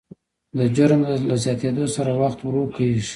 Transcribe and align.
د 0.57 0.59
جرم 0.75 1.01
له 1.29 1.35
زیاتېدو 1.43 1.85
سره 1.95 2.11
وخت 2.21 2.39
ورو 2.43 2.63
کېږي. 2.75 3.01